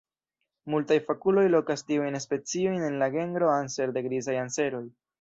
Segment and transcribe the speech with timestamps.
[0.73, 4.87] Multaj fakuloj lokas tiujn speciojn en la genro "Anser" de grizaj anseroj.